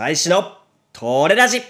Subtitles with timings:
[0.00, 0.56] 大使の
[0.94, 1.60] トレラジ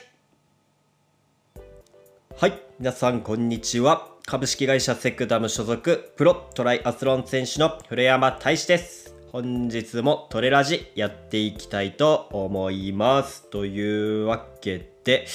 [2.38, 4.06] はい、皆さんこんにちは。
[4.24, 9.16] 株式会社セクダム所属プロトライアスロン選手の古山大使です。
[9.32, 13.50] 本日もトレラジやっていきたいと思います。
[13.50, 15.26] というわけで、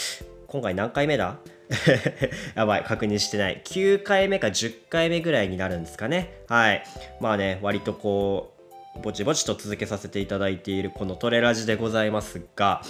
[0.47, 1.39] 今回何回目だ？
[2.55, 3.61] やばい、確認してない。
[3.65, 6.43] 9回目か10回目ぐらいになるんですかね。
[6.47, 6.81] はい。
[7.19, 8.54] まあね、割とこう、
[9.01, 12.81] ぼちぼちと続けさせていただいているこのトレラジでございますが、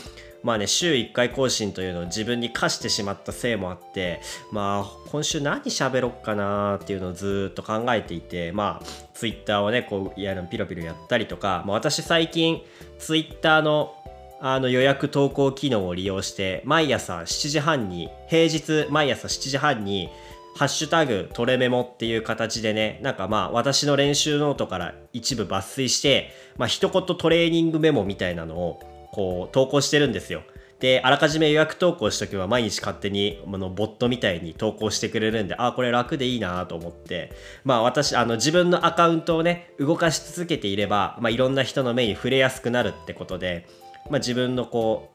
[0.44, 4.22] まあね、週1回更新というのを自分に課してしまったせいもあって、
[4.52, 12.62] まあ、今週何喋ろっかなっていうのをずっと考えていて、まあ、ツイッターをね、こう、いやるピロピロやったりとか、まあ、私最近、
[13.00, 13.96] ツイッターの
[14.42, 20.10] あの予約投稿機能を利用して毎朝7時半に平日毎朝7時半に
[20.58, 30.44] ハッシュタグトレメモっていう形でねなんかまあ私の練習ノートから一部抜粋してまあ一言トレーニングメモみたいなのをこう投稿してるんですよ。
[30.80, 37.32] であらかじめ予約投稿しとけば毎日勝手にあのボットみたいに投稿してくれるんであこれ楽でいいなと思って
[37.64, 43.66] まあ私あの自分のアカウントをね動かし続けていれば、まあ、いろんな人の目に触れやすくなるってことで
[44.10, 45.12] まあ、自分のこ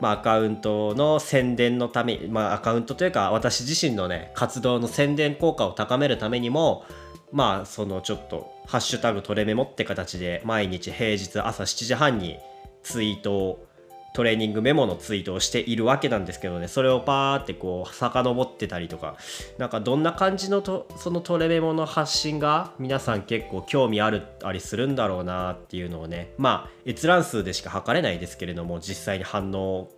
[0.00, 6.84] まあ、アカウントの宣伝のため、まあ、アカウントというか私自身のね活動の宣伝効果を高めるためにも
[7.32, 12.38] まあそのちょっと「ハッシュタグトレメモ」って形で毎日平日朝7時半に
[12.82, 13.66] ツイートを
[14.14, 16.68] トレーニングメモのツイートをしているわけなんですけどね。
[16.68, 19.16] それをパーってこう遡ってたりとか。
[19.58, 26.32] なんかどんな感じのとそのトレメモの発信が皆さん結構興味あるありするんだろうなっていうのをね。
[26.38, 29.88] まあ閲覧数でしか測れないですけれども実際に反応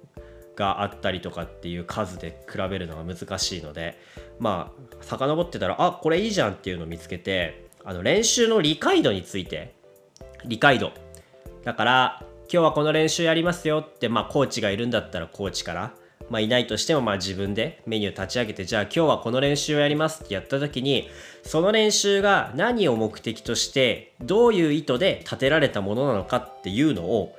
[0.56, 3.98] があったりとかっていう数で比べるのが難しいので。
[4.38, 9.74] まあ遡ってたらあこれいいじゃんっていうのを見つけてあの練習の理解度について。
[10.46, 10.92] 理解度。
[11.64, 15.92] だから今日はこの練習やりますよって、まあ、コーチがいるんだったらコーチから、
[16.30, 21.08] まあ、いないとしても、まあ、自分でメニュー立ち上げて、じゃあ今日はこの練習をやりますってやった時に、
[21.42, 27.36] その練習が何を目的として、どういう意図で立てられたものなのかっていうのを、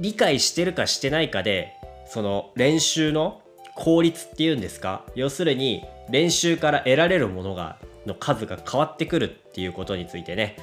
[0.00, 1.74] 理解してるかしてないかで、
[2.06, 3.42] その練習の
[3.76, 5.04] 効率っていうんですか？
[5.14, 7.76] 要するに練習から得られるものが
[8.06, 10.56] の数が変わってくるっていうことについてね。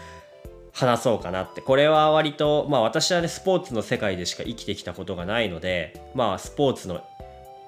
[0.75, 1.61] 話そうかなって。
[1.61, 7.01] これは割とまあ私はねスポーツの世界でしか生きてきたことがないのでまあスポーツの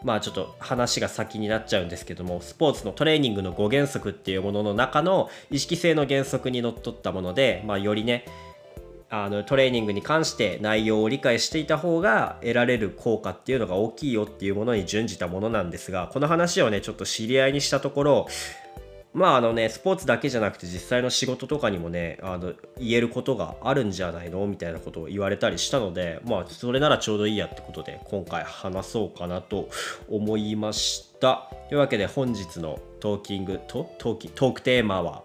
[0.03, 8.25] まあちょっと話が先になっちゃうんですけどもスポーツのトレーニングの5原則っていうものの中の意識性の原則にのっとったものでまあよりね
[9.09, 18.28] あのトレーニングに関して内容を理解していた方が得られる効果っていうのが大きいよっていうものに準じたものなんですがこの話をねちょっと知り合いにしたところ
[19.17, 29.69] まああのねスポーツだけじゃなくて実際の仕事とかにもねあの言えることがあるんじゃないのみたいなことを言われたりしたのでまあそれならちょうどいいやってことで今回話そうかなと
[30.07, 31.50] 思いました。
[31.69, 35.23] というわけで本日のトーキングとトーキトークテーマは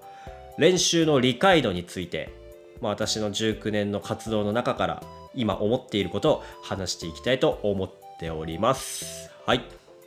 [0.56, 2.32] 練習の理解度について、
[2.80, 5.02] まあ、私の19年の活動の中から
[5.34, 9.30] 今思っていることを話していきたいと思っております。
[9.44, 9.62] はい。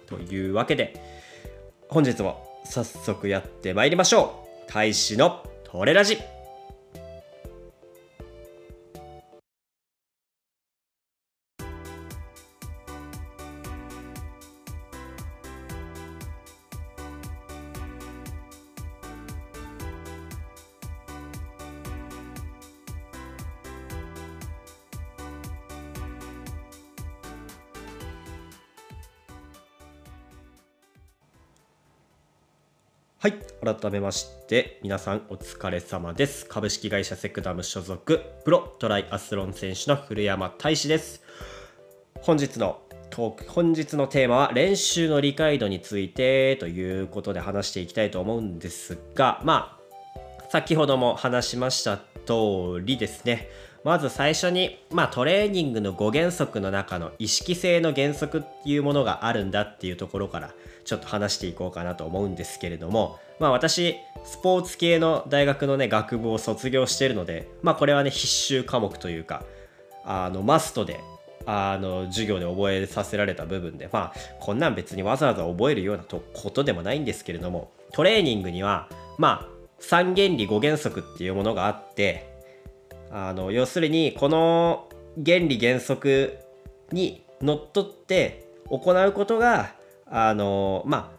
[0.08, 1.00] というわけで
[1.88, 4.72] 本日も早速やってまいりましょう。
[4.72, 6.35] 大使のトレラジ。
[33.66, 36.46] 改めまして皆さんお疲れ様です。
[36.46, 41.24] 株式会社セクダム所属プロトライアスロン選手の古山大志です。
[42.22, 53.50] 本日のトーク本日のテーマは練習の理解度についてということで話していきたいと思うんですがまあ先ほども話しました通りですね。
[53.84, 60.54] まず最初に、まあ、トレーニングの5原則の中の意識性の原則っていうものがあるんだっていうところから
[60.86, 69.44] ちょっと話していこうかなと思うんですけれども、まあ、私スポーツ系の大学のね学部を卒業しているので、まあ、これはね必修科目というか
[70.04, 71.00] あのマストで
[71.46, 82.34] あの授業で覚えさせられた部分でまあこんなん別にわざわざ覚えるようなとことでもないんですけれどもトレーニングにはまあ3原理5原則っていうものがあって
[83.12, 84.90] あの要するにこの
[85.24, 86.38] 原理原則
[86.92, 89.76] にのっとって行うことが
[90.08, 91.15] あのまあ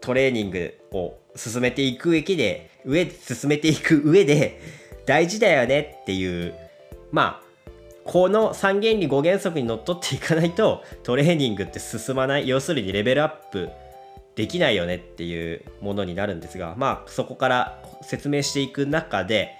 [0.00, 4.60] トレーニングを進めていく上で上進めていく上で
[5.06, 6.54] 大事だよねっていう
[7.12, 7.46] まあ
[8.04, 13.68] この3原理5原則にのっとっていかないとトレーニングって進まない要するにレベルアップ
[14.36, 19.50] できないよねっていうものになるんですがまあそこから説明していく中で、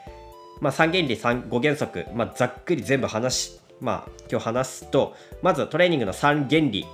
[0.60, 6.86] まあ、3原理3 5原則、まあ、ざっくり全部話まあ今日話すとまずトレーニングの3原理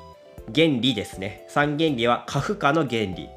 [0.55, 1.47] 原理ですね。
[1.51, 3.29] 3原理は過負荷の原理、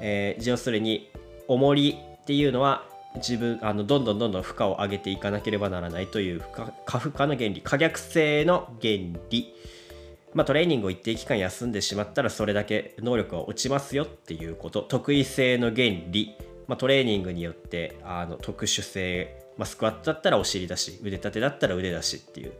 [0.00, 1.10] えー、要するに
[1.48, 2.84] 重りっていうのは
[3.16, 6.42] 自分あのどんどんどんどん負荷を上げていかなければならないという
[6.86, 7.60] 過負荷の原理。
[7.62, 8.94] 可逆性の原
[9.30, 9.54] 理。
[10.34, 14.82] まあ、トレーニングを一定期間休んでしまったらそれだけ能力が落ちますよっていうこと。
[14.82, 16.34] 得意性の原理、
[16.66, 22.52] まあ、トレーニングによってあの特殊性、まあ、スクワットだったらお尻だし腕立てだったら腕だしっていう。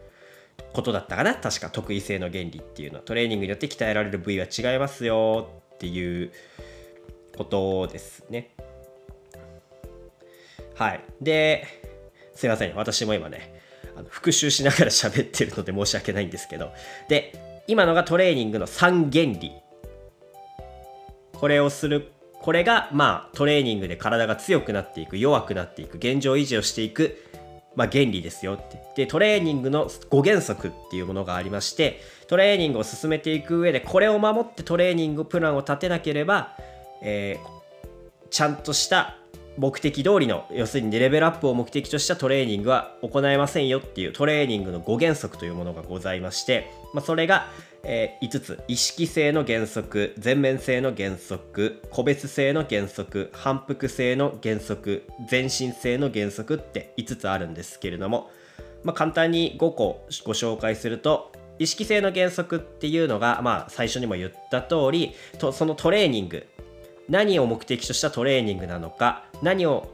[0.73, 1.35] ことだったかな？
[1.35, 2.99] 確か得意性の原理っていうの。
[2.99, 5.49] はトレーニングによって鍛えられる部位は違いますよ。
[5.75, 6.33] っていう
[7.37, 8.51] ことですね。
[10.75, 11.01] はい。
[11.21, 11.67] で
[12.35, 12.75] すいません。
[12.75, 13.61] 私も今ね
[13.97, 16.73] あの復習しながら喋ってるので申し訳ないんですけど。
[17.09, 19.53] で今のがトレーニングの3原理。
[21.33, 27.19] これをするこれがまあトレーニングで体が強くなっていく弱くなっていく現状維持をしていく
[27.77, 28.83] まあ、原理ですよって。
[28.97, 36.57] でトレーニングの5原則っていうものがありましてトレーニングを進めていく上でこれを守ってトレーニングプランを立てなければ、
[37.03, 39.17] えー、ちゃんとした
[39.57, 47.49] 目的通りの要するにレベルアップを目的としたトレーニングは行えませんよっていうトレーニングの5原則というものがございまして、まあ、それが、
[47.83, 48.65] えー、5つ。
[48.69, 58.31] 意識性の原則全面性の原則個別性の原則反復性の原則全身性の原則って5つあるんですけれども、
[58.85, 66.47] まあ、簡単に5個ご紹介すると意識性の原則っていうのが、まあ、最初にも言った通りとそのトレーニング。
[67.07, 69.94] 何を目的としたトレーニングなのか何を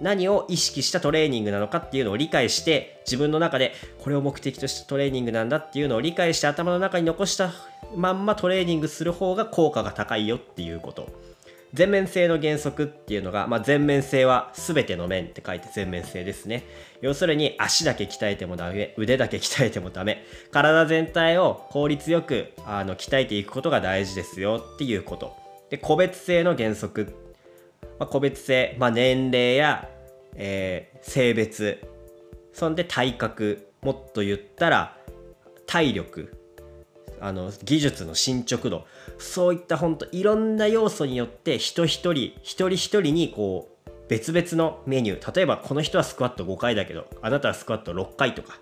[0.00, 3.72] 何を意識したトレーニングなのかっていうのを理解して自分の中で
[4.02, 7.52] これを目的としたトレーニングなんだっていうのを理解して頭の中に残した
[7.96, 11.08] まんまトレーニングする方が効果が高いよっていうこと。
[11.74, 16.64] 全面性の原則っていうのが、まあ、全面性は全ての面って書いて全面性ですね。
[17.02, 18.94] 要するに足だけ鍛えてもダメ。
[18.96, 20.24] 腕だけ鍛えてもダメ。
[20.50, 25.36] 体全体を効率よくあの鍛えていくことが大事ですよっていうこと。
[25.68, 27.27] で個別性の原則。
[27.98, 29.88] まあ、個別性、まあ、年齢や、
[30.34, 31.78] えー、性別
[32.52, 34.96] そんで体格もっと言ったら
[35.66, 36.34] 体力
[37.20, 38.86] あの技術の進捗度
[39.18, 45.36] そういった本当いろんな要素によって人一人一人一人にこう別々のメニュー。
[45.36, 48.58] 例えばこの人はスクワット5回だけどあなたはスクワット6回とか。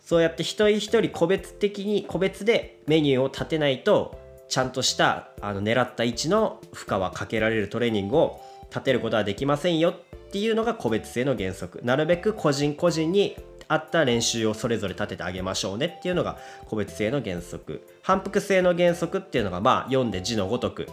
[0.00, 4.18] そうやって一人一人個別的に個別でメニューを立てないと
[4.54, 8.40] ちゃんとしたあの狙った位置の負荷はかけられるトレーニングを
[8.70, 9.94] 立てることはできませんよっ
[10.30, 11.80] ていうのが個別性の原則。
[11.82, 13.36] なるべく個人個人に
[13.66, 17.84] 合った練習をそれぞれ立ててあげましょうねっていうのが個別性の原則。
[18.02, 20.86] 反復性の原則っていうのがまあ読んで字のごとく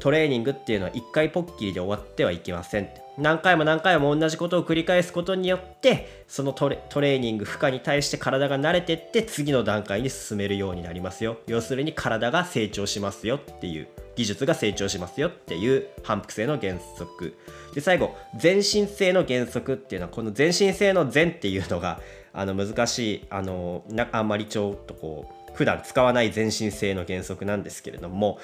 [0.00, 11.36] トレーニングっていうのは一回ポッキリで終わってはいけません何回も何回も同じことを繰り返すことによってそのトレーニング負荷に対して体が慣れてって次の段階に進めるようになりますよ。
[11.46, 17.36] 要するに体が成長しますよっていう技術が成長しますよっていう反復性の原則。
[17.74, 22.00] で最後全身性の原則っていうのはこの全身性の全っていうのが
[22.32, 28.38] あの難しいあのあんまりちょっとこう普段使わない全身性の原則なんですけれども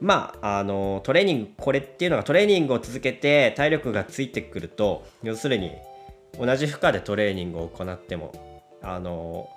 [0.00, 5.72] まあ、あのトレーニングこれっていうのがトレーニングを続けて体力がついてくると要するに
[6.38, 8.32] 同じ負荷でトレーニングを行っても
[8.82, 9.50] あの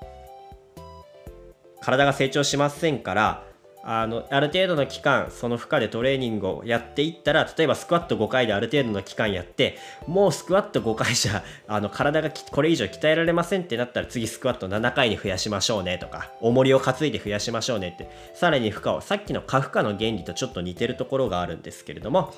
[1.81, 3.43] 体が成長しませんから
[3.85, 22.33] あのある程度の期間その負荷でトレーニングをやっていったら例えばスクワット5回である程度の期間やってもうスクワット5回じゃ あの体がこれ以上鍛えられませんってなったら次スクワット7回に増やしましょうねとか重りを担いで増やしましょうねってさらに負荷をさっきの過負荷の原理とちょっと似てるところがあるんですけれども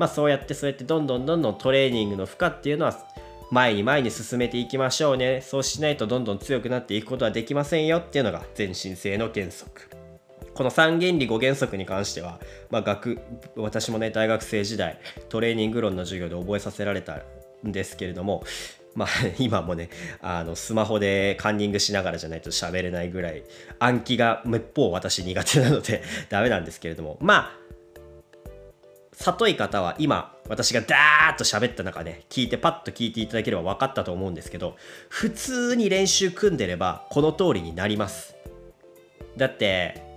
[0.00, 2.98] まあそうやってそうやってどんどんどんどんトレーニングの負荷っていうのは
[3.50, 5.40] 前に前に進めていきましょうね。
[5.40, 9.97] そうしないとどんどん強くなっていくことはできませんよっていうのが全身性の原則。
[10.58, 13.20] この3原理5原則に関しては、まあ、学
[13.54, 14.98] 私もね大学生時代
[15.28, 17.20] トレーニング論の授業で覚えさせられた
[17.64, 18.42] んですけれども
[18.96, 19.88] まあ、 今もね
[20.20, 23.44] あのスマホでカンニングしながらじゃないと喋れないぐらい
[23.78, 27.58] 暗記がめっぽう私苦手なので ダメなんですけれどもまあ
[29.12, 34.76] 里い方は今私がダーッと喋った中で聞いてパッと聞いていただければ分かったと思うんですけど
[35.08, 38.34] 普通に練習組んでればこの通りになります。
[39.36, 40.07] だって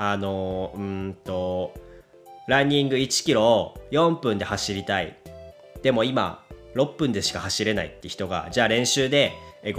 [0.00, 1.74] あのうんと
[2.46, 5.16] ランニング1キロを4分で走りたい。
[5.82, 6.44] でも今
[6.76, 9.32] 6分でしか走れないって人がじゃあ練習で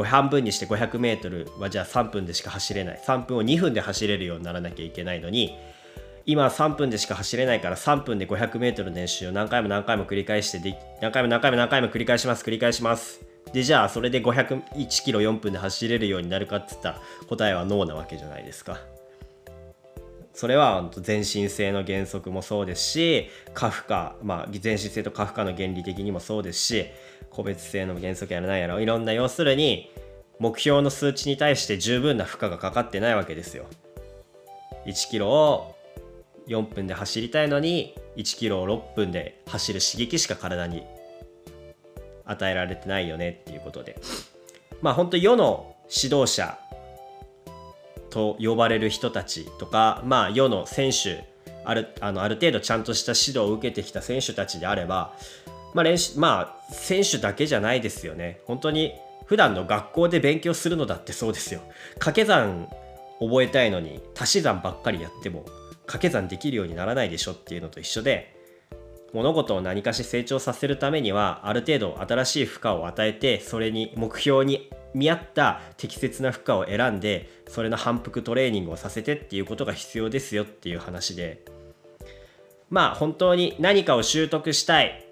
[0.04, 3.02] 半分にして 500m はじゃあ3分でしか走れない。
[3.08, 5.56] 3分を2分で走れるようにならなきゃいけないのに
[6.26, 12.44] 今3分でしか走れないから3分で 500m の練習を何回も何回も繰り返してで何回も何回も何回も繰り返します。
[12.44, 13.22] 繰り返します。
[13.54, 18.80] でじゃあそれで501キロ4分で走れるようになるかっつったら答えはノーなわけじゃないですか。
[20.40, 26.86] それは全身性の原則もそうですしカフカ、まあ、全身性とカフカの原理的にもそうですし
[27.30, 29.92] 個別性の原則やらないやろいろんな要するに
[30.40, 33.66] 目標の数値に対して十分な負荷がかかってないわけですよ。
[34.86, 35.76] 1キロを
[36.48, 40.86] 4分で走りたいのに1キロを6分で走る刺激しか体に
[42.24, 44.00] 与えられてないよねっていうことで。
[44.82, 46.58] まあ本当世の指導者
[48.10, 51.28] と呼ばれる人たちとかまあ世の選手
[51.66, 55.14] あるあのある程度ちゃんとした指導を受けてきた選手たちであれば
[55.74, 58.42] まあ練習まあ選手だけじゃないですよね。
[58.46, 58.94] 本当に
[59.26, 61.62] 普段の学校で勉強するのだってそうですよ。
[61.96, 62.68] 掛け算
[63.20, 65.46] 覚えたいのに足し算ばっかりやっても
[65.86, 68.39] 掛け算できるようにならないでしょっていうのと一緒で
[69.14, 81.44] 物事を何かし成長させるためにはある程度新しい負荷を与えてそれに目標に見合った適切な負荷を選んでそれの反復トレーニングをさせてっていうことが必要ですよっていう話で。
[82.70, 85.09] まあ本当に何かを習得したい。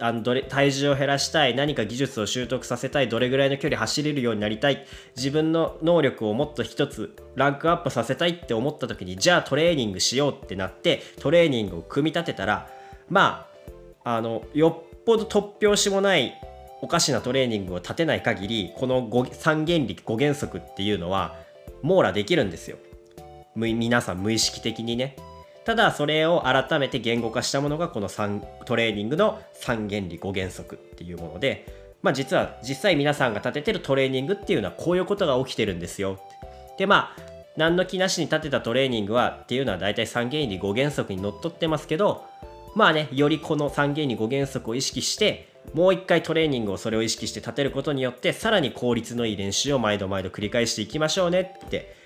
[0.00, 12.68] あのどれ体重を減らしたい何か技術を習得させたいどれぐらいの距離走れるようになりたい自分の能力をもっと一つランクアップさせたいって思った時にじゃあトレーニングしようってなってトレーニングを組み立てたら
[13.08, 13.46] ま
[14.04, 16.34] ああのよっぽど突拍子もない
[16.82, 21.36] おかしなトレーニングを立てない限りこの3原理5原則っていうのは
[21.82, 22.76] 網羅できるんですよ。
[23.54, 25.16] 皆さん無意識的にね。
[25.66, 28.08] ただそれを改めて言語化したものがこの
[28.64, 31.66] トレーニングの3原理5原則っていうもので
[32.02, 36.20] まあ実は実際皆さんが立ててるトレーニングっていうのはこういうことが起きてるんですよ。
[36.78, 37.22] でまあ
[37.56, 42.24] 何の気なしに立てたトレーニングはっていうのは大体3原理5原則にのっとってますけど
[42.76, 52.05] まあねよりこの3原理5原則を意識してもう一回トレーニングをそれを意識して立てることによってさらに効率のいい練習を毎度毎度繰り返していきましょうねって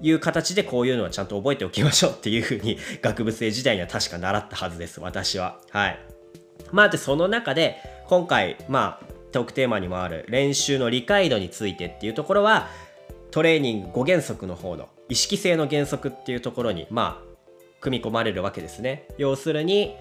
[0.00, 5.58] いう形でこういうのはちゃんと覚えておきましょうっていうふうに学部生時代には確か習ったはずです私は。
[5.70, 5.98] はい。
[6.70, 12.68] まあでその中で今回まあトークテーマにもある練習の理解度についてっていうところは
[13.30, 17.28] トレーニング5原則の方の意識性の原則っていうところにまあ
[17.80, 19.08] 組み込まれるわけですね。
[19.18, 19.96] 要するに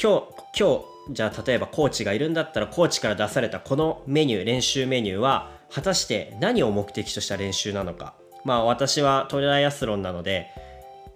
[0.00, 8.19] 今日今日じゃあ例えばコーチがいるんだったらコーチから出されたこのメニュー練習メニューは果たして何を目的とした練習なのか。
[8.44, 10.48] まあ私はトレライアスロンなので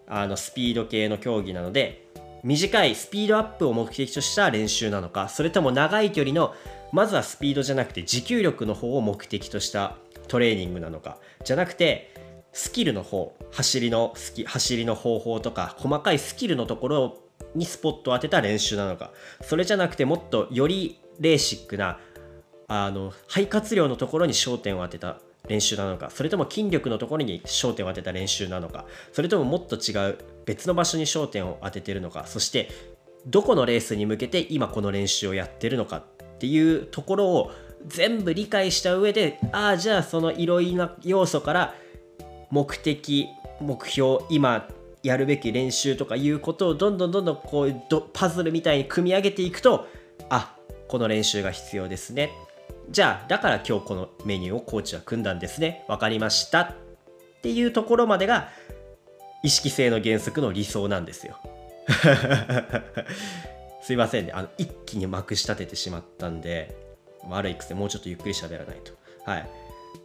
[0.06, 2.06] あのスピード系の競技なので
[2.42, 6.54] 短いスピードアップを目的とした練習なのかそれとも長い距離の
[6.92, 9.96] まずはスピードじゃなくて持久力の方を目的とした
[10.28, 12.12] トレーニングなのかじゃなくて
[12.52, 14.14] スキルの方走りの
[14.46, 17.18] 走りの方法とか細かいスキルのところ
[17.54, 19.10] にスポットを当てた練習なのか
[19.42, 21.98] それじゃなくてもっとよりレーシックな
[22.68, 32.70] あの肺活量のところに焦点を当てた練習なのかそれとも筋力のところに焦点を当てた練習なのかそれとももっと違う別の場所に焦点を当ててるのかそして
[33.26, 36.02] どこのレースに向けて今この練習をやってるのかっ
[36.38, 37.52] ていうところを
[37.86, 41.74] 全部理解した上でああじゃあそのいろいろな要素から
[42.50, 43.28] 目的
[43.60, 44.68] 目標今
[45.02, 47.74] やるべき練習とかいうことをどんどんどんどんこう
[48.12, 49.86] パズルみたいに組み上げていくと
[50.30, 50.56] あ
[50.88, 52.30] この練習が必要ですね。
[52.90, 55.84] じゃあだから今日このメニューをコーチは組んだんですね。
[55.88, 56.60] 分かりました。
[56.62, 56.74] っ
[57.42, 58.48] ていうところまでが
[59.42, 61.38] 意識性の原則の理想なんですよ。
[63.82, 64.32] すいませんね。
[64.32, 66.74] あの一気にまくし立ててしまったんで
[67.28, 68.92] 悪い癖もうちょっとゆっくり喋らないと。
[69.24, 69.48] はい。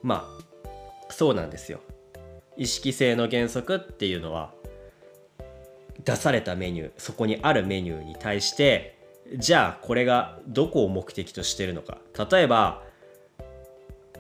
[0.02, 1.80] まあそうなんですよ。
[2.58, 4.52] 意識性の原則っていうのは
[6.04, 8.99] 出されたメニューそこにあるメニューに対して
[9.38, 11.98] じゃあこれがどこを目的としてるのか。
[12.32, 12.84] 例えば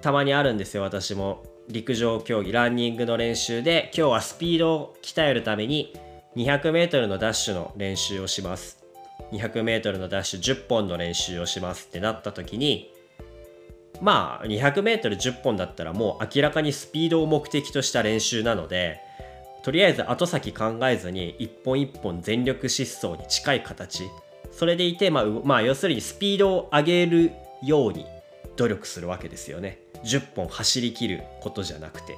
[0.01, 1.43] たまにあるんですよ私も。
[1.69, 5.93] 陸上競技ランニングの練習で今日はスピードを鍛えるために
[6.35, 8.83] 200m のダッシュの練習をします。
[9.31, 11.87] 200m のダッシュ10本の練習をします。
[11.87, 12.91] ってなった時に
[14.01, 18.99] まあ 200m10 本だったらもう明らかにスピードを目的とした練習なので
[19.63, 24.09] とりあえず後先考えずに一本一本全力疾走に近い形
[24.59, 27.31] それでいて、まあ、まあ要するにスピードを上げる
[27.63, 28.05] ように
[28.57, 29.79] 努力するわけですよね。
[30.03, 32.17] 10本走りきることじゃなくて。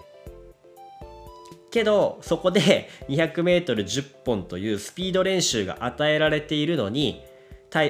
[1.70, 7.22] けどそこで 200m10 本というスピード練習が与えられているのに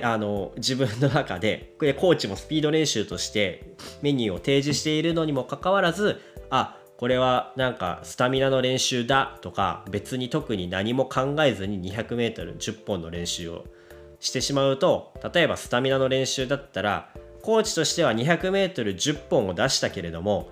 [0.04, 13.64] あの自分の中でコーチもスピード練習としてメニューを提示しているのにもかかわらずあこれはなんかスタミナの練習だとか別に特に何も考えずに 200m10 本の練習を
[14.22, 17.10] してしまうと例えばスタミナの練習だったら
[17.42, 20.50] コーチとしては 200m10 本を出したけれども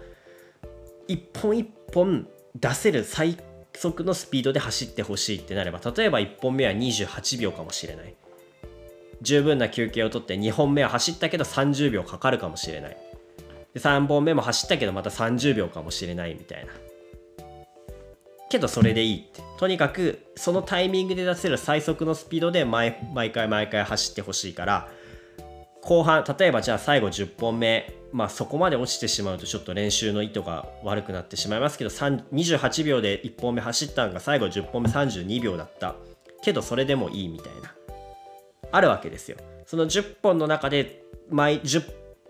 [1.07, 3.37] 1本1本出せる最
[3.73, 8.15] 速のスピードで走ってほしいってなれば例えば1本目は28秒かもしれない。
[9.21, 12.97] 十分な休憩をとって2本目は走ったけど30秒かかるかもしれない。
[13.73, 16.71] で3本目も走ったけどまた30秒かもしれないみたいな。
[18.49, 19.41] けどそれでいいって。
[19.57, 24.89] とにかくそのタイミングで出せる最速のスピードで毎毎回毎回走ってほしいから
[25.81, 35.95] 後半例えばじゃあ最後10本目まあそこまで落ちてしまうとちょっと練習の意図が悪くなってしまいますけど28秒で1本目走ったのが最後10本目32秒だった。
[36.41, 37.73] けどそれでもいいみたいな。
[38.71, 39.37] あるわけですよ。
[39.65, 41.83] その10本の中で毎 10,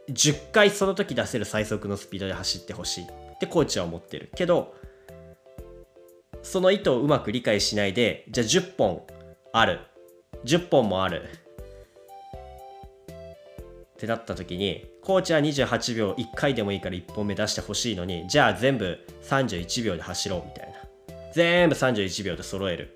[0.10, 3.08] 10回その時出せる最速のスピードで走ってほしいっ
[3.40, 4.32] てコーチは思ってる。
[4.36, 4.74] けど
[6.42, 9.02] その意図をうまく理解しないでじゃあ10本
[9.52, 9.80] ある。
[10.46, 11.24] 10本もある。
[13.98, 20.80] ってなった時にコーチは28秒1回でもいいから1本目出してほしいのにじゃあ全部31秒で走ろうみたいな。
[21.34, 22.96] 全部31秒で揃える。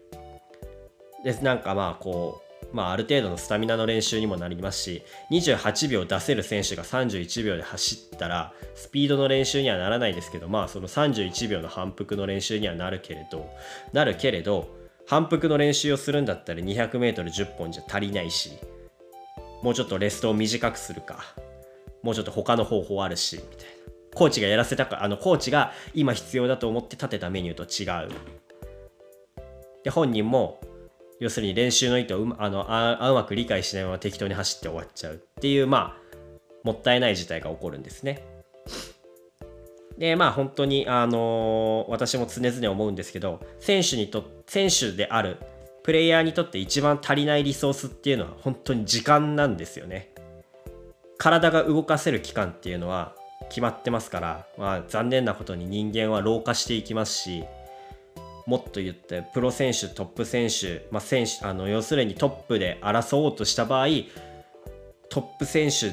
[1.23, 2.42] でなんかまあこう
[2.73, 13.49] まあある程度のスタミナの練習にもなりますし28秒出せる選手が31秒で走ったらスピードの練習にはならないですけどまあその31秒の反復の練習にはなるけれど
[13.93, 14.67] なるけれど
[15.07, 18.51] 反復の練習をするんだったら 200m10 本じゃ足りないし
[19.61, 21.23] もうちょっとレストを短くするか
[22.01, 23.83] もうちょっと他の方法あるしみたいな。
[24.13, 28.09] コーチがやらせたかあのコーチが今必要だと思って立てたメニューと違う。
[29.83, 30.61] で本人も
[31.23, 36.17] 要するに練習の意図をうあのあうまく理解しないまま適当に走って終わっちゃうっていうまあ
[36.65, 38.25] もったいない事態が起こるんですね
[39.97, 45.37] でまあ本当にあのー、私も常々思うんですけど選手にと選手である
[45.83, 50.13] プレイヤーにとって一番足りないリソースっていうのは本当に時間なんですよね。
[51.17, 53.15] 体が動かせる期間っていうのは
[53.49, 57.43] 決まってますから、まあ、残念なことに人間は老化していきますし
[58.45, 63.87] もっと言ってプロ選手トップ選手,、まあ、選手あの要するにトップで争おうとした場合
[65.09, 65.91] トップ選手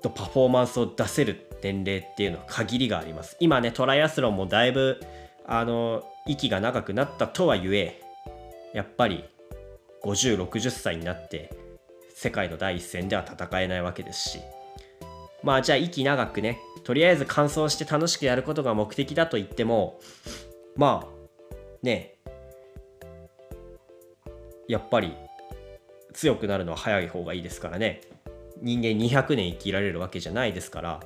[0.00, 3.36] とパフォーマンスを出せる年齢っていうのは限りがあります。
[3.40, 5.00] 今ねトライアスロンもだいぶ
[5.44, 8.00] あの息が長くなったとはいえ
[8.72, 9.24] やっぱり
[10.04, 11.50] 5060歳になって
[12.14, 14.40] 世界の第一線では戦えないわけですし。
[15.42, 20.00] まあじゃあ息長くねとりあえず完走して楽しくやることが目的だと言っても
[20.76, 21.17] まあ
[21.82, 22.14] ね
[24.68, 25.14] やっぱり
[26.12, 28.00] 強くなるのは早い方がいいですからね。
[28.60, 31.00] 人間200年生きられるわけじゃないですから。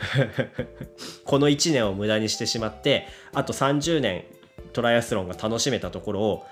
[1.24, 4.24] この1年を無駄にしてしまってあと30年
[4.72, 6.46] トライアスロンが楽しめたところを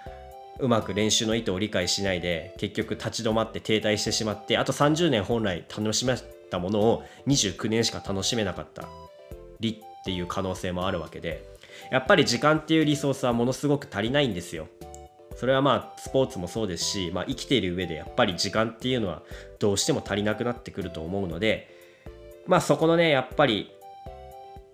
[0.61, 6.15] うまく練習の意図を理解しないで結局立ち止まって停滞してしまってあと30年本来楽しめ
[6.51, 8.87] たものを29年しか楽しめなかった
[9.61, 11.58] りっていう可能性もあるわけで。
[11.91, 14.69] やっぱり時間っていうリソースはものすごく足りないんですよ。
[15.37, 19.23] それはまあスポーツもそうですし、まあ、生きている上でやっぱり時間っていうのは
[19.61, 21.69] どうしても足りなくなってくると思うので
[22.49, 23.71] まあそこのねやっぱり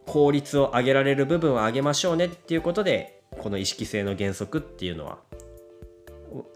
[0.06, 5.18] 効率を上げられる部分を上げましょうねっていうことでこの意識性の原則っていうのは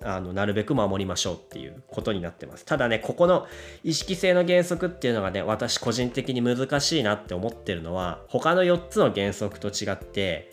[0.03, 2.65] あのなるべく守りましょうっていうことになってます。
[2.65, 3.47] ただねここの
[3.85, 10.51] 意識性の原則っていうのがね私個人的に難しいなって思ってるのは他の4つの原則と違って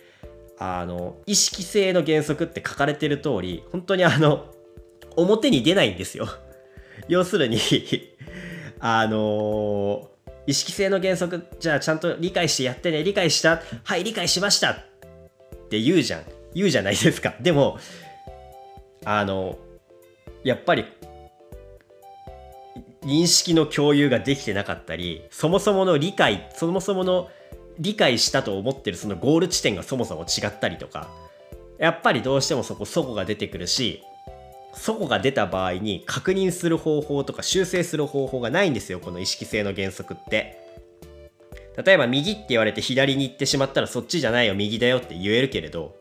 [0.59, 4.45] あの意識性の原則って書かれてる通り本当にあの
[5.15, 6.27] 表に出ないんですよ。
[7.07, 7.57] 要するに
[8.79, 10.09] あの
[10.47, 14.77] 意識性の原則じゃあちゃんと理解してやってね理解したはい理解しましたっ
[15.69, 16.23] て言うじゃん。
[16.55, 17.35] 言うじゃないですか。
[17.41, 17.77] でも
[19.05, 19.57] あの
[20.43, 20.85] やっぱり
[23.03, 27.29] 認識の共有ができてなかったりそもそもの理解そもそもの
[27.79, 31.09] 理解したと思ってるそのゴール地点がそもそも違ったりとか
[31.77, 34.01] やっぱりどうしてもそこそこが出てくるし
[34.73, 40.65] そこが出た場合に確認する方法とか修正する方法がないんですよこの意識性の原則って。
[41.83, 45.95] 例えば右って言われて左に行ってしまったらそっちじゃないよ右だよって言えるけれど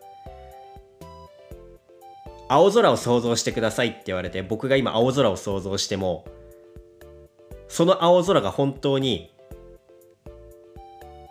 [2.48, 6.26] 青空を想像してくださいって言われて僕が今青空を想像しても
[7.68, 9.33] その青空が本当に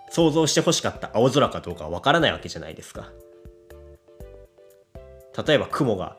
[0.09, 3.11] 想像してほしかった青空かどうかわからないわけじゃないですか
[5.45, 6.17] 例えば雲が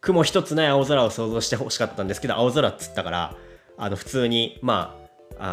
[0.00, 3.36] 雲一つない青空を想像してほしかったんですけど青空っつったから
[3.78, 5.04] あの普通にまあ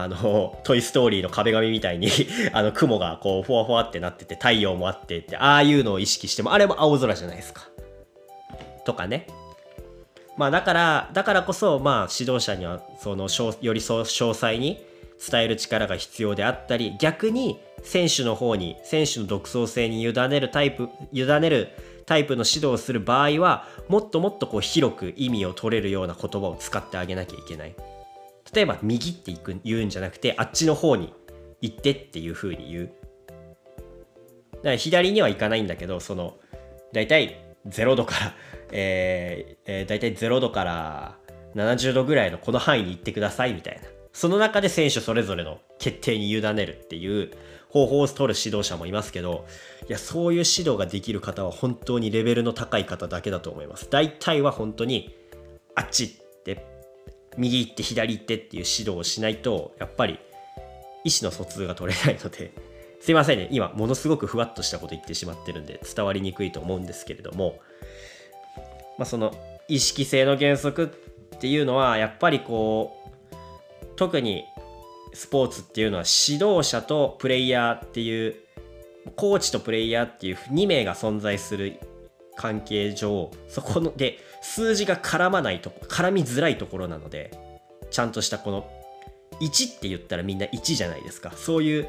[0.04, 2.10] あの「トイ・ストーリー」の壁紙みたいに
[2.54, 7.71] あの雲がこうふわふわってなってて太陽もあってってああいうのを意識してもあれも青空じゃないですか。
[8.86, 9.28] とかね。
[10.38, 13.28] まあだからだからこそまあ指導者にはその
[13.62, 14.84] より詳細に
[15.30, 21.70] 伝える力が必要であったり逆に選手の方に選手の独創性に委ねるタイプ委ねる
[22.06, 27.76] タイプの指導をする場合はもっともっとこう広く意味を取れるような言葉を使ってあげなきゃいけない。
[28.54, 31.14] 例えば右っていく言うんじゃなくてあっちの方に
[31.62, 32.92] 行ってっていう風に言う。
[34.54, 36.38] だから左には行かないんだけどその
[36.94, 38.34] 大体0度から
[38.72, 41.18] えーえー、大体0度から
[41.56, 43.82] 70度ぐらいのこの範囲に行ってくださいみたいな。
[44.14, 47.32] その中で選手それぞれの決定に委ねるっていう
[47.70, 49.46] 方法を取る指導者もいますけど
[49.88, 53.90] いやそういう指導ができる方は本当にレベルの高い方だけだと思います。
[53.90, 55.16] 大体は本当に
[55.76, 56.66] あっち行って
[57.38, 60.20] 右行って左行ってっていう指導をしないとやっぱり
[61.06, 62.52] 意思の疎通が取れないので
[63.00, 63.48] すいませんね。
[63.52, 67.60] 今ものすごくふわっとしたこと言ってしまってるんで伝わりにくいと思うんですけれども
[68.98, 69.34] まあその
[69.68, 70.92] 意識性の原則
[71.36, 72.98] っていうのはやっぱりこ
[73.32, 74.44] う特に
[75.14, 78.36] スポーツっていうのは指導者とプレイヤーっていう
[79.16, 81.80] コーチとプレイヤーっていう2名が存在する
[82.36, 87.32] 関係上そこので数字が絡まないと絡みづらいところなので
[87.90, 88.70] ちゃんとしたこの
[89.42, 91.32] 1って言ったらみんな1じゃないですか。
[91.36, 91.88] そういう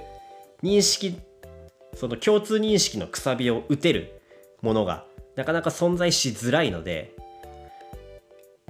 [0.62, 1.19] 認識
[1.95, 4.21] その共通認識のくさびを打てる
[4.62, 5.05] ものが
[5.37, 7.14] なかなか存在しづらいので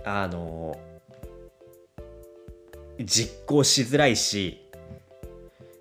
[0.04, 0.78] あの
[3.00, 4.60] 実行しづらいし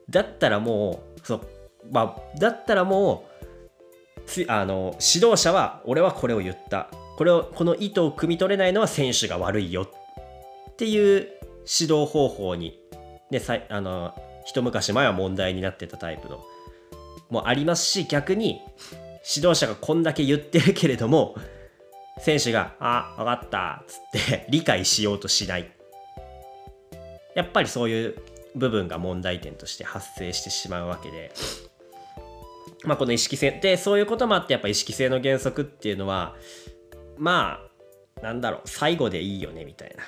[0.09, 1.41] だったらもうそう
[1.91, 6.89] まあだったらもうあの指導者は俺はこれを言った。
[7.21, 9.83] これをこの意図を汲み取れないのは選手が悪いよ。
[10.71, 11.27] っていう
[11.79, 12.79] 指導方法に、
[13.29, 16.43] ね、さあの一昔前は問題になってたタイプの
[17.29, 18.59] もありますし逆に
[19.23, 21.35] 指導者がこんだけ言ってるけれども
[22.19, 25.71] 選手が「あ分かった」っつって 理解しようとしない。
[27.35, 28.15] やっぱりそういう
[28.55, 31.31] 部分が問題点として発生してしまうわけで、
[32.83, 33.51] まあ、この意識性。
[33.51, 36.35] でそういうこともあってやっぱ意識性の原則っていうのは
[37.17, 37.61] ま
[38.19, 40.03] あなんだろう最後でいいよねみたいな、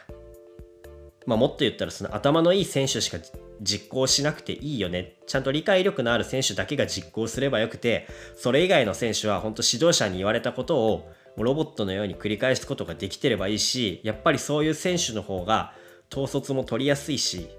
[1.25, 3.17] まあ、もっと言ったらその頭のいい選手しか
[3.63, 5.15] 実行しなくていいよね。
[5.25, 15.73] ちゃんと理解力のある選手だけが実行すればよくてそれ以外の選手は本当指導者に言われたことをロボットのように繰り返すことができてればいいしやっぱりそういう選手の方が
[16.11, 17.49] 統率も取りやすいし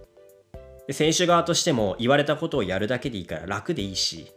[0.86, 4.30] で選手側としても言われたことをやるだけでいいから楽でいいし。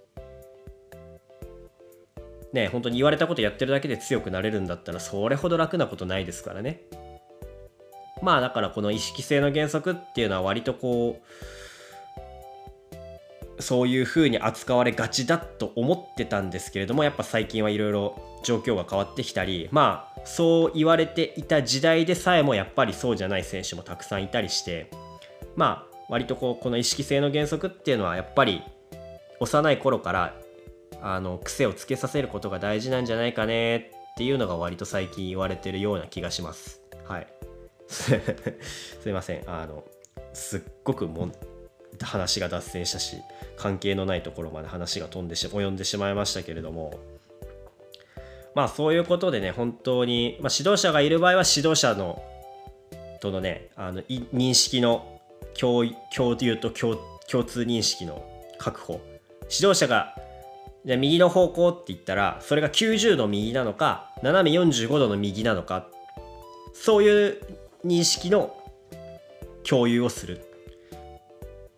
[2.53, 6.81] ね本当に言われたことやってるだけで強くなれるんだったらそれほど楽なことないですからね。
[8.21, 11.23] まあだからこの意識性の原則っていうのは割とこう
[13.61, 24.89] そういう風に扱われがちだと思ってたんですけれどもやっぱ最近はいろいろ状況が変わってきたりまあそう言われていた時代でさえもやっぱりそうじゃない選手もたくさんいたりして
[25.55, 28.61] まあ割とこうこの意識性の原則っていうのはやっぱり
[29.39, 30.35] 幼い頃から
[31.01, 33.81] あの癖をつけさせることが大事なんじゃないかねっ
[34.17, 36.81] ていうのが割と最近言われてるような気がします。
[37.05, 37.36] はい。
[37.87, 39.43] すいません。
[39.47, 39.83] あの、
[40.33, 41.31] すっごくも
[42.01, 43.17] 話が脱線したし、
[43.55, 46.99] 関係のないところまで話が飛んでし及んでしまいましたけれども、
[48.55, 52.21] まあそういうことでね、本当に、まあ、指導者がいる場合は指導者の
[53.19, 55.19] とのね、あの認識の
[55.59, 56.97] 共共有と共
[57.29, 58.23] 共通認識の
[58.57, 59.01] 確保。
[59.49, 60.15] 指導者が
[60.83, 65.87] 右の方向って言ったら、それが90度右なのか、斜め45度の右なのか、
[66.73, 67.41] そういう
[67.85, 68.55] 認識の
[69.67, 70.41] 共有をする。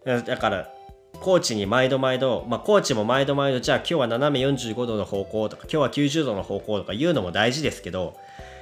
[0.05, 0.73] だから、
[1.19, 8.15] コーチに毎度毎度、まあ、コーチも毎度毎度、じゃあ今日は斜め45度の方向とか、今日は90度の方向とか言うのも大事ですけど、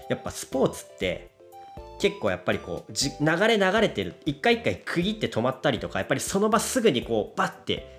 [0.10, 1.30] やっぱスポーツって
[2.00, 7.98] 結構やっぱりこうじ流れ流れてる一回一回区切って止まったりとかやっぱりその場すぐにこうバッて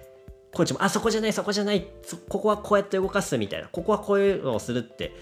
[0.53, 1.87] コーチもあそこじゃないそこじゃない
[2.29, 5.13] ここはこうやって動かすみたいなここはこういうのをするって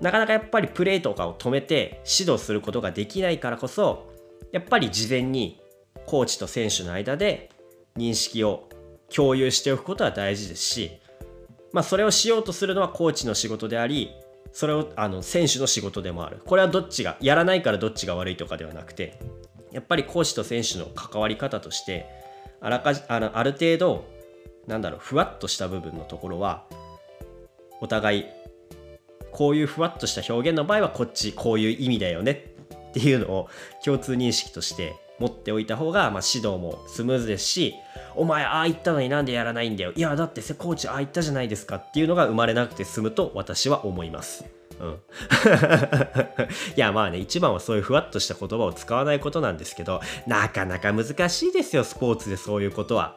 [0.00, 4.10] なかなかやっぱりプレーとかを止めて指導することができないからこそ
[4.52, 5.60] やっぱり事前に
[6.06, 7.50] コーチと選手の間で
[7.96, 8.68] 認識を
[9.14, 10.90] 共有しておくことは大事ですし、
[11.72, 14.10] まあ、それをしようとするのはコーチの仕事であり
[14.52, 16.42] それをあの選手の仕事でもある。
[16.44, 19.18] これはどっちがやらないからどっちが悪いとかではなくて
[19.70, 22.06] やっぱりコーチと選手の関わり方として
[22.60, 24.04] あらかじあのある程度
[24.66, 26.64] なんだろうふわっとした部分のところは
[27.80, 28.26] お互い
[29.32, 32.52] こういうふわっとした表現の場合はこっちこういう意味だよね
[32.90, 33.48] っていうのを
[33.84, 37.74] 共通認識として持っておいた方が、まあ、指導もスムーズですし
[38.14, 44.44] お前ああ言ったのになんでやらないんだよいやだってコーチああ言ったじゃないですかっていうのが生まれなくて済むと私は思います。
[44.80, 44.88] うん、
[46.76, 53.16] いやまあね一番はそういうふわっとした言葉を使わないことなんですけどなかなか難しいですよスポーツでそういうことは。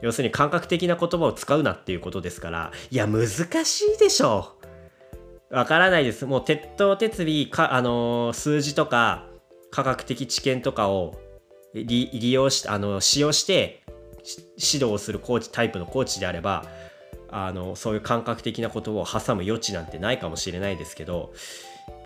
[0.00, 3.28] 要するに感覚的な言葉を使うなっていうことですからいや難
[3.64, 4.63] しいでしょう。
[5.54, 6.26] わからないです。
[6.26, 9.26] もう鉄頭鉄尾か、あのー、数字とか
[9.70, 11.14] 科学的知見とかを
[11.74, 13.82] 利用しあの使用して
[14.56, 16.64] 指導をするコーチタイプのコーチであれば
[17.30, 21.32] あのそういう感覚的なことを挟む余地なんてないかもしれないですけど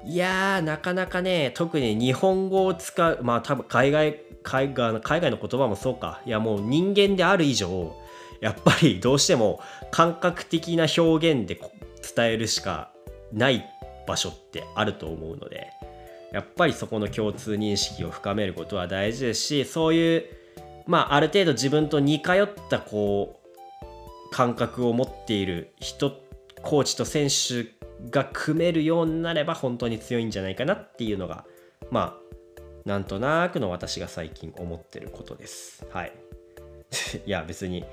[0.04, 7.94] いやーなかなかね特に日本語を使うまあ多分海外海外海外の言葉もそうかいやもう人間である以上
[8.40, 11.60] やっぱりどうしても感覚的な表現で
[12.16, 12.92] 伝えるしか
[13.32, 13.64] ない
[14.06, 15.70] 場所ってあると思うので
[16.32, 20.24] やっぱりそこの共通認識を深めることは大事ですしそういう
[20.86, 26.12] まあある程度自分と似通ったこう感覚を持っている人
[26.62, 27.72] コーチと選手
[28.10, 31.44] が組めるようになれば本当に強いんじゃないかなっていうのが
[31.90, 32.28] まあ
[32.88, 35.86] なんとなくの私が最近思ってることです。
[35.92, 36.12] はい。
[37.26, 37.84] いや別に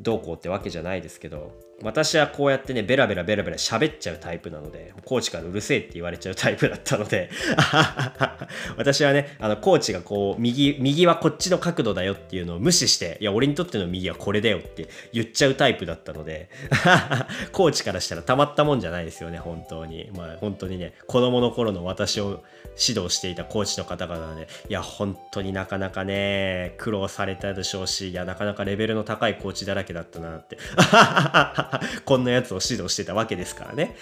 [0.00, 7.30] どうこうってわけじゃないですけど私はこうやってねベラベラベラベラ喋っちゃうタイプなのでコーチからうるせえって言われちゃうタイプだったので
[8.76, 16.48] 私はねあのコーチがこう右右はこっちの角度だよっていうのを無視していや俺にとっての右はこれだよって言っちゃうタイプだったので
[17.52, 20.10] コーチからしたらたまったもんじゃないですよね本当に。
[20.16, 22.42] まあ本当にね子供の頃の私を
[22.78, 30.56] 指導していたコーチの方々で、いや、本当になかなかね、苦労されたでしょうし、いや、なかなかレベルの高いコーチだらけだったなって、
[32.04, 33.96] こんなやつを指導してたわけですからね。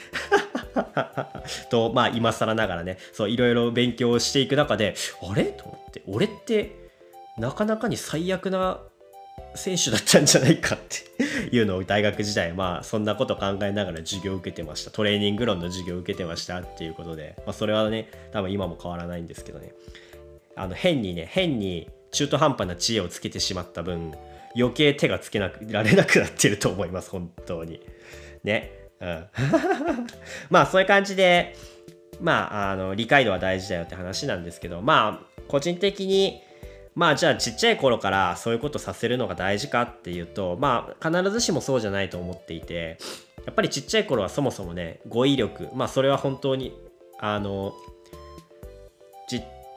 [1.70, 5.44] と、まあ、今更ながらね、そう、いろいろ勉強していく中で、あれ？
[5.44, 6.76] と思って、俺って、
[7.38, 8.80] なかなかに最悪な
[9.54, 14.90] 選手だったんじゃないかって いうのを大学時代まあそんなこと考えながら授業を受けてました。
[14.90, 19.72] トレーニング論の授業を受けてましたっていうことで、まあ、それはね多分今も変わらないんですけどね。
[20.56, 24.12] あの変にね変に中途半端な知恵をつけてしまった分
[24.56, 27.80] 余計手がつけなくられなくなってると思います本当に。
[28.44, 28.72] ね。
[29.00, 29.26] うん。
[30.50, 31.54] まあそういう感じで
[32.20, 36.42] まああの理解度は大事だよって話なんですけどまあ個人的に
[36.94, 42.98] まあじゃあちっちゃい頃からそういうことさせるのが大事かっていうとまあ必ずしもそうじゃないと思っていて
[43.46, 46.76] やっぱりちっちゃい頃はそもそもね語彙力まあそれは本当に
[47.18, 47.74] あの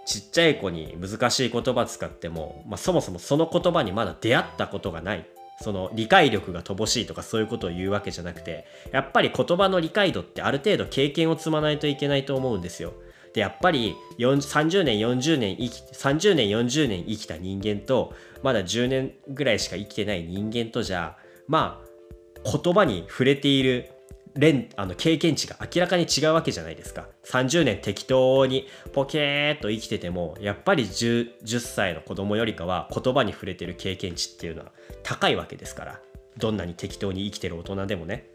[0.06, 5.26] ちっちゃい子に難しい言葉使っても、まあ、そもそもその言葉にまだ出会ったことがない
[5.62, 12.94] その理解力が乏しいとかそういうことを言うわけじゃなくてやっぱり言葉の理解度ってある程度経験を積まないといけないと思うんですよ。
[13.34, 18.14] でやっぱり30年40年生き30年40年生きた人間と
[18.44, 23.90] まだ10年ぐらいしか生きてない人間とじゃまあ言葉に触れている
[24.36, 27.08] 連あの経験値が明らかに違うわけじゃないですか。
[27.26, 34.72] 30年適当にポケーっと生きててもやっぱり 10, 10歳の子供よりかは言葉に触れてる経験値っていうのは
[35.04, 36.00] 高いわけですから。
[36.38, 38.28] どんなに適当に生きてる大人でもね。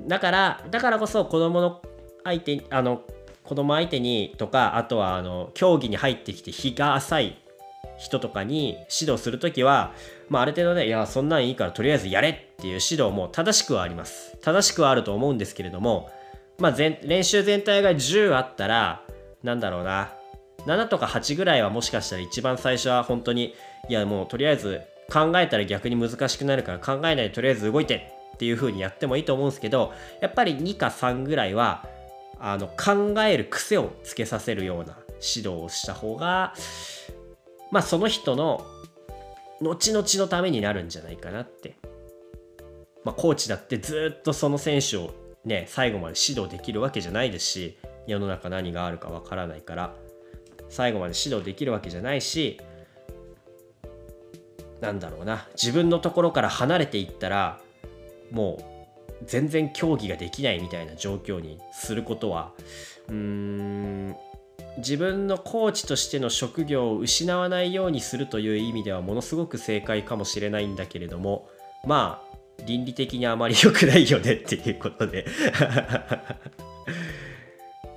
[0.00, 1.82] だからだからこそ子供の
[2.24, 3.02] 相手あの
[3.42, 7.38] 子供相手にとかあとはあの競技に入ってきて日が浅い
[7.98, 9.92] 人とかに指導する時は、
[10.32, 14.38] まあ、ある程度ねいやそんなんいいからとりあえずやれっていう指導も正しくはあります。
[14.40, 16.10] 正しくはあると思うんですけれども、
[16.58, 19.04] まあ、練習全体が10あったら
[19.42, 20.14] なんだろうな。
[20.66, 23.54] 7とか8ぐらいはもしかしたら一番最初は本当に
[23.90, 24.80] いやもうとりあえず
[25.12, 29.92] 考えたら逆に難しくなるから考えないでとりあえず動いてっていう風にやってもいいと思うんですけど
[30.22, 31.86] やっぱり2か3ぐらいは
[32.38, 36.54] あの考える癖をつけさせるような指導をした方が
[37.70, 38.64] まあその人の
[39.62, 41.76] 後々のためになるんじゃないかなって。
[43.04, 49.94] まあコーチだってずっとその選手をね最後まで指導できるわけじゃないですし世の中何があるかわからないから
[50.68, 52.60] 最後まで指導できるわけじゃないし
[54.80, 57.60] なんだろうな自分のところから離れていったら
[58.30, 62.52] もう全然競技ができないみたいな状況にすることは
[63.08, 64.16] うーん
[64.78, 71.48] 自分のコーチとしての職業を失わないようにするという意味ではものすごく正解かもしれないんだけれども
[71.86, 72.32] まあ
[72.64, 75.26] 倫理的にあまり良くないよねっていうことで。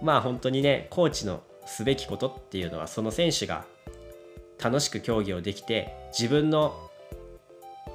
[0.01, 3.65] まあ本当にねコーチのすべきことっていうのはその選手が
[4.61, 6.75] 楽しく競技をできて自分の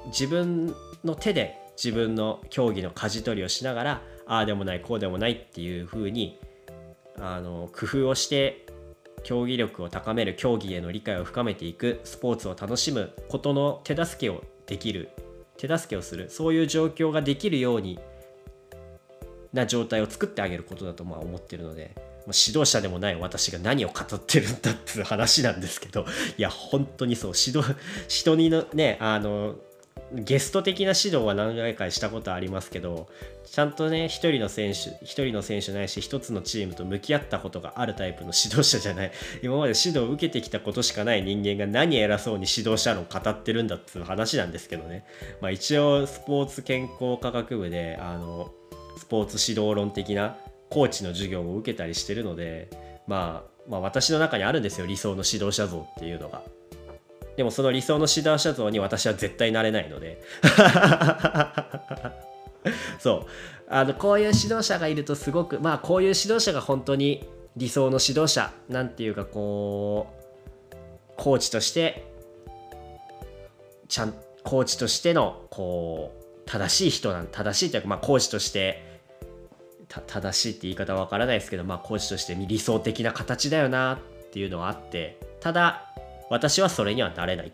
[0.07, 6.39] 自分の手で自分の競技の舵取りをしながらああでもないこうでもないっていう風に
[7.19, 8.65] あの工夫をして
[9.23, 15.09] 競技力を高める競技への理解を深めていくスポーツを楽しむことの手助けをできる
[15.57, 17.99] 手助けをするそういう状況ができるように
[19.53, 21.93] な状態を作ってあげることだとまあ思ってるので
[22.27, 26.05] 指導者でもない私が何を語ってるんだっていう話なんですけど
[26.37, 27.75] いや本当にそう指導
[28.07, 29.55] 人にのねあの
[30.13, 33.07] ゲスト的な指導は何回かしたことありますけど
[33.45, 45.05] ちゃんとね一人の選手一人の選手ないし一つのチームと向き合ったことがあるタイプの指導者じゃない 今まで指導を受けてきたことしかない人間が何偉そうに指導者論語ってるんだっていう話なんですけどね
[45.39, 48.51] まあ一応スポーツ健康科学部であの
[48.97, 50.37] スポーツ指導論的な
[50.69, 52.69] コーチの授業を受けたりしてるので、
[53.07, 56.41] まあ、まあ私の中にあるんですよ理想の指導者像っていうのが。
[57.37, 60.21] でもその理想の指導者像に私は絶対なれないので。
[62.99, 63.27] そう。
[63.73, 70.07] あのこういう指導者がいるとすごくまあこういう指導者が本当に理想の指導者なんていうかこ
[70.71, 70.75] う
[71.15, 72.11] コーチとして
[73.87, 74.13] ちゃん
[74.43, 78.99] コーチとしてのこう正しい人なん正しいというかまあコーチとして
[79.87, 85.17] 正しいって言い方はわからないですけどまあコーチとして理想的な形だよなっていうのはあって。
[85.39, 85.90] ただ
[86.31, 87.51] 私はそれにはなれない。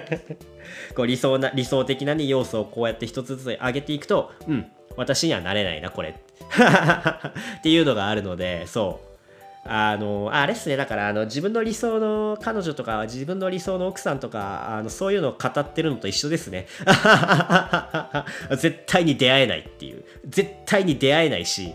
[0.96, 6.08] こう理想な理想的な、ね、要素をこうやって一つずつ上げていくとうん私にはなれないなこれ。
[7.58, 9.09] っていうのがあるのでそう。
[9.72, 10.76] あのあれっすね。
[10.76, 16.66] だからあの自分の理想の彼女とか自分の理想の奥さんとかあのそういうのを語ってるのと一緒ですね。
[18.58, 20.02] 絶対に出会えないっていう。
[20.26, 21.72] 絶対に出会えないし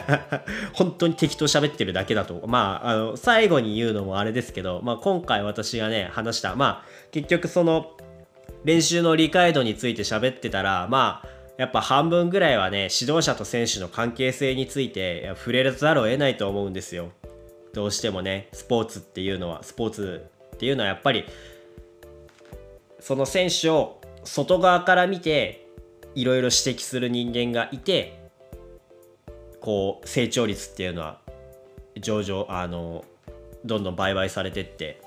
[0.72, 2.42] 本当に適当喋ってるだけだと。
[2.46, 6.56] まああの最後に言うのもあれですけど、まあ、今回私がね話した。
[6.56, 7.92] まあ結局その
[8.64, 17.10] 練習の理解度について喋ってたらまあやっぱ半分ぐらいはね指導者と選手の関係性について触れざるを得ないと思うんですよ。
[17.74, 21.26] どうしてもねスポーツっていうのはスポーツっていうのはやっぱり
[23.00, 25.66] その選手を外側から見て
[26.14, 28.30] いろいろ指摘する人間がいて
[29.60, 31.20] こう成長率っていうのは
[32.00, 33.04] 上々あの
[33.64, 35.02] どんどん売買されてって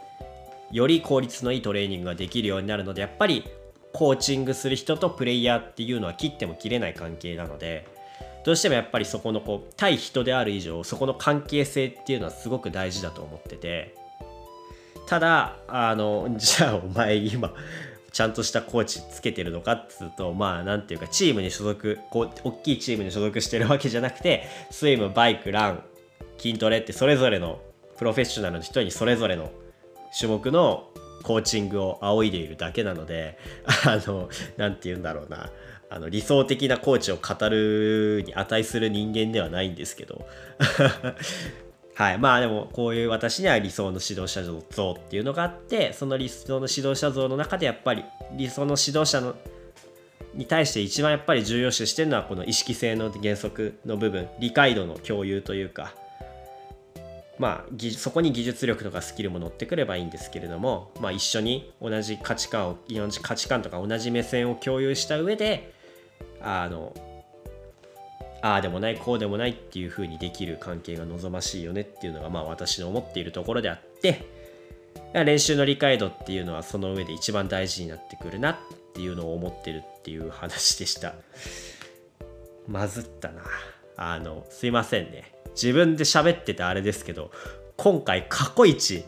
[0.71, 3.45] より効率のいいトレーニングができるようになるのでやっぱり
[3.93, 7.86] コーチングする人とプレイヤーっていうのは切っても切れない関係なので
[8.43, 13.95] どうしてもやっぱりそこのこう対人である以上そこの関係性っていうのはすごく大事だと思ってて
[15.06, 17.54] ただあの じゃあお前今
[18.12, 25.84] ちゃんとしたコーチつけてるのかっつうとまあなんていうかチームに所属こう大きいチームに所属してるわけじゃなくてスイムバイクラン
[26.38, 27.62] 筋トレってそれぞれの
[27.97, 29.51] プロフェッショナルの人にそれぞれの
[30.17, 30.90] 種目の
[31.21, 33.38] コーチングを仰いでいるだけなので
[33.86, 35.49] あの何て言うんだろうな。
[35.93, 40.25] あの理想的なコーチを語るに値する人間ではないんですけど。
[41.95, 42.17] はい。
[42.17, 48.05] まあでもこういう私には理想の指導者像っていうのがあってその理想の指導者像の中でやっぱり
[48.38, 49.36] 理想の指導者の
[50.34, 55.93] に対して一番やっぱり重要視してるのはこの意識性の原則の部分理解度の共有というか
[57.41, 65.73] まあ、そこに技術力とかスキルも乗ってくればいいんですけれども、まあ、一緒に同じ価値観を同じ価値観とか同じ目線を共有した上で
[66.39, 66.93] あの
[68.43, 74.23] ああでもないこうでもないっていう風にできる関係が望ましいよねっていうのがまあ私の思っているところであって
[75.15, 78.58] 練習の理解度っていうのはその上で一番大事になってくるなっ
[78.93, 81.15] ていうのを思ってるっていう話でした。
[82.67, 83.41] まずったな。
[83.97, 85.40] あのすいませんね。
[85.53, 87.31] 自分で喋っててあれですけど
[87.77, 89.03] 今回過去一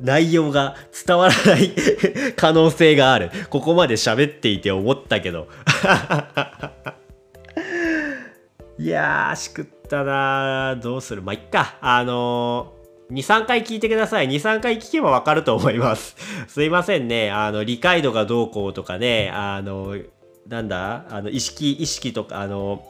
[0.00, 1.70] 内容が伝わらない
[2.36, 3.30] 可能性がある。
[3.50, 5.48] ここまで喋っていて思ったけど。
[8.78, 11.22] いやーしくったなどうする？
[11.22, 11.76] まあいっか。
[11.80, 14.28] あのー、23回聞いてください。
[14.28, 16.16] 23回聞けばわかると思います。
[16.48, 17.30] すいませんね。
[17.30, 19.30] あの理解度がどうこうとかね。
[19.32, 19.96] あの
[20.48, 21.06] なんだ？
[21.10, 22.82] あの意識意識とかあの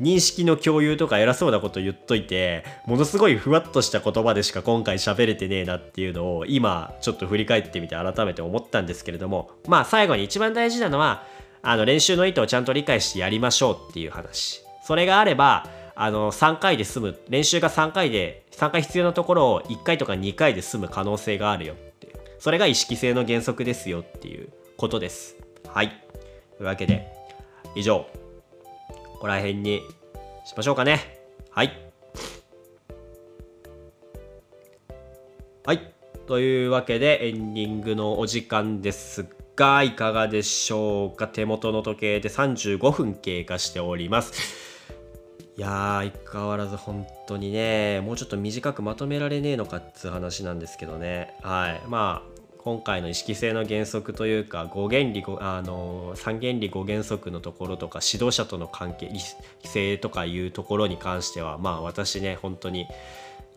[0.00, 11.24] 認識の共有とか偉そうなこと言っといてものすごいふわっとした言葉でしか今回喋れてねえなっていうのを今ちょっと振り返ってみて改めて思ったんですけれどもまあ最後に一番大事なのは
[11.62, 14.62] あの練習の意図をちゃんと理解してやりましょうっていう話。
[14.84, 25.36] それがあればあの3回で済む練習が3回で3回必要なところを1回とか2回で済む可能性があるよってそれが意識性の原則ですよっていうことです。
[25.66, 25.88] はい。
[26.58, 27.08] というわけで
[27.74, 28.06] 以上。
[29.16, 29.80] ここら辺に
[30.44, 31.18] しましょうかね。
[31.50, 31.72] はい。
[35.64, 35.94] はい。
[36.26, 41.28] というわけでエンディングのお時間ですが、いかがでしょうか？
[41.28, 44.34] 手元の時計で35分経過しております。
[45.56, 52.35] いやー相変わらず本当にねもうちょっと短くまとめられねえのかっつう話なんですけどねはいまあ
[52.66, 59.20] 今回の意識性の原則というか5原理あの3原理5原則のところとか指導者との関係理
[59.62, 62.88] 性とかいうところに関してはまあ私ね本当に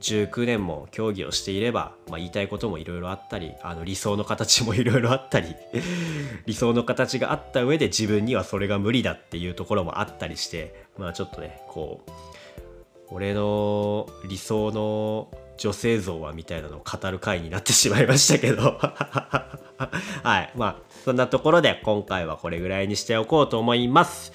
[0.01, 5.55] 19年も競技をしていれば、まあ、言いたいこともいろいろあったりあの理想の形も いろいろあったり
[6.45, 12.12] 理想の形があった上で自分にはそれが無理だっていうところもあったりしてまあちょっとねこう
[13.10, 24.34] 俺の理想の女性像はみたいなのを語る回になってしまいましたけど はいまあそんなところで今回はこれぐらいにしておこうと思います。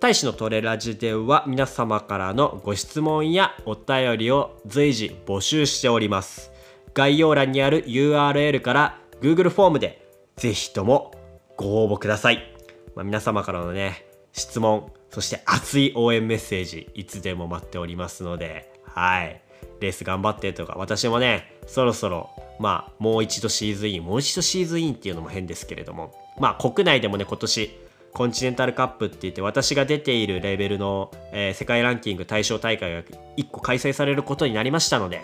[0.00, 6.50] 大使のトレラジでは皆様からのご質問やお便りを随時募集しております。
[6.94, 10.06] 概要欄にある URL から Google フォームで
[10.36, 11.12] ぜひとも
[11.58, 12.54] ご応募ください。
[12.94, 19.42] まあ、皆様からのね、質問、そして熱い応援メッセージ、いつでも待っておりますので、はい。
[19.80, 27.70] レース頑張ってとか、私もね、そろそろ、まあ、もう一度シーズンイン、もう一度シーズンインっていうのも変ですけれども、まあ、国内でもね、今年、
[28.12, 33.02] コンチネンタルカップって言って私が出ているレベルの、えー、世界ランキング対象大会が
[33.36, 35.20] 1個開催されることになりましたので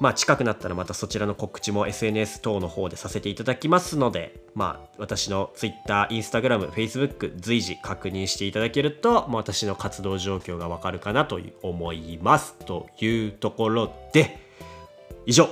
[0.00, 14.38] まあ近くなったらまたそちらの告知も SNS 等の方でさせていただきますのでまあ私の Twitter、Instagram、Facebook 随時確認していただけると、まあ、私の活動状況がわかるかなと思いますというところで
[15.26, 15.48] 以上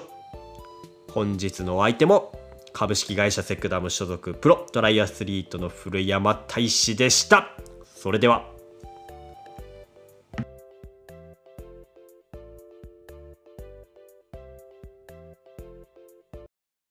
[1.13, 2.33] 本日のお相手も
[2.77, 7.57] 株式会社セクダム所属プロトライアスリートの古山大志でした。
[7.95, 8.56] それでは。